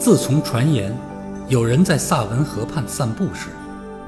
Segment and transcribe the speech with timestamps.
[0.00, 0.96] 自从传言
[1.46, 3.50] 有人在萨文河畔散步时，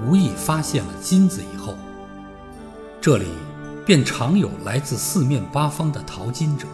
[0.02, 1.74] 无意发现了金子以后，
[2.98, 3.26] 这里
[3.84, 6.66] 便常有来自四面八方的淘金者。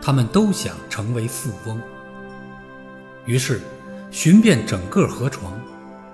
[0.00, 1.80] 他们都想成为富翁，
[3.26, 3.60] 于是
[4.12, 5.52] 寻遍整个河床，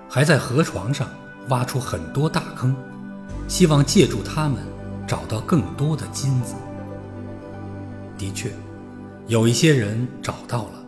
[0.09, 1.07] 还在河床上
[1.49, 2.75] 挖出很多大坑，
[3.47, 4.57] 希望借助它们
[5.05, 6.55] 找到更多的金子。
[8.17, 8.51] 的确，
[9.27, 10.78] 有一些人找到了。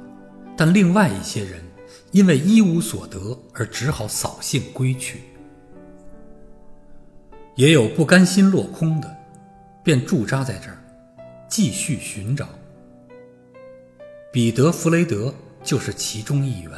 [0.63, 1.59] 但另外一些人
[2.11, 5.21] 因为一无所得而只好扫兴归去，
[7.55, 9.17] 也有不甘心落空的，
[9.83, 10.77] 便驻扎在这儿，
[11.49, 12.47] 继续寻找。
[14.31, 15.33] 彼得·弗雷德
[15.63, 16.71] 就是其中一员。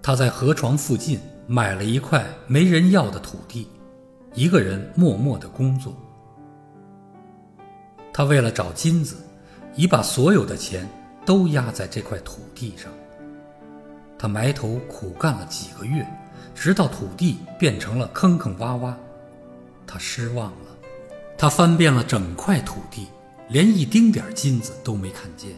[0.00, 3.68] 他在河床附近买了一块没人要的土地，
[4.32, 5.94] 一个人默默的工作。
[8.10, 9.16] 他为了找金子，
[9.76, 10.88] 已把所有的钱。
[11.30, 12.90] 都压在这块土地上。
[14.18, 16.04] 他埋头苦干了几个月，
[16.56, 18.92] 直到土地变成了坑坑洼洼，
[19.86, 20.76] 他失望了。
[21.38, 23.06] 他翻遍了整块土地，
[23.48, 25.52] 连一丁点金子都没看见。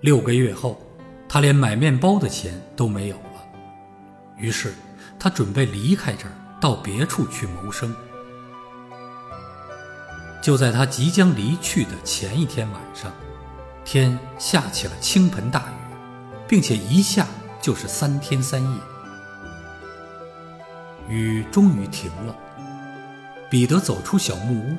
[0.00, 0.80] 六个月后，
[1.28, 3.44] 他连买面包的钱都没有了。
[4.38, 4.72] 于是，
[5.18, 7.92] 他准备离开这儿，到别处去谋生。
[10.40, 13.12] 就在他即将离去的前一天晚上。
[13.92, 15.96] 天下起了倾盆大雨，
[16.46, 17.26] 并且一下
[17.60, 18.78] 就是三天三夜。
[21.08, 22.36] 雨终于停了，
[23.50, 24.76] 彼得走出小木屋，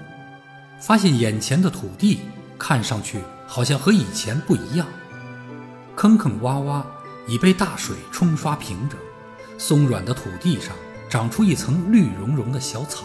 [0.79, 2.21] 发现眼前的土地
[2.57, 4.87] 看上去好像和以前不一样，
[5.93, 6.81] 坑坑洼洼
[7.27, 8.97] 已被大水冲刷平整，
[9.57, 10.73] 松软的土地上
[11.09, 13.03] 长出一层绿茸茸的小草。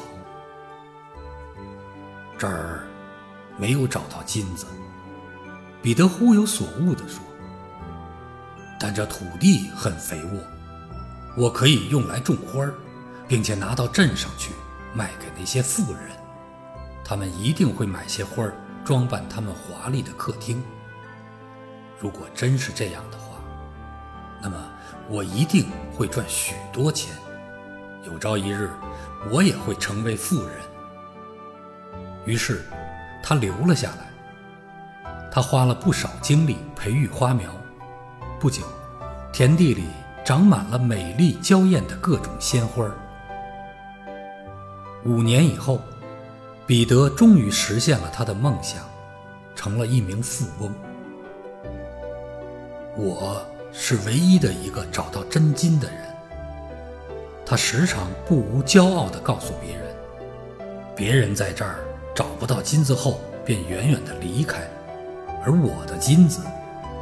[2.39, 2.87] 这儿
[3.59, 4.67] 没有找到金子。
[5.83, 7.21] 彼得忽有所悟地说
[8.81, 10.41] ：“但这土地很肥沃，
[11.37, 12.75] 我可以用来种花儿，
[13.29, 14.53] 并且拿到镇上去
[14.93, 16.01] 卖给那些富人，
[17.05, 18.55] 他们一定会买些花儿
[18.85, 20.63] 装扮他们华丽的客厅。
[22.01, 23.39] 如果真是这样的话，
[24.43, 24.57] 那么
[25.09, 27.15] 我一定会赚许多钱。
[28.05, 28.71] 有朝一日，
[29.31, 30.53] 我也会成为富人。”
[32.27, 32.65] 于是，
[33.23, 34.11] 他留了下来。
[35.37, 37.51] 他花了不少精力培育花苗，
[38.41, 38.63] 不久，
[39.35, 39.85] 田地里
[40.25, 42.91] 长满了美丽娇艳的各种鲜花。
[45.05, 45.79] 五年以后，
[46.67, 48.83] 彼得终于实现了他的梦想，
[49.55, 50.75] 成了一名富翁。
[52.97, 53.45] 我
[53.75, 55.99] 是唯一的一个找到真金的人。
[57.45, 59.95] 他时常不无骄傲地告诉别人
[60.97, 61.81] ：“别人在这儿
[62.15, 64.67] 找不到金子后，便远远地离开。”
[65.47, 66.43] 而我的金子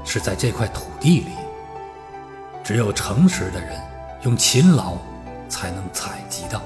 [0.05, 1.31] 是在这块土地里，
[2.63, 3.81] 只有诚实的人
[4.23, 4.99] 用勤劳
[5.49, 6.61] 才能采集到。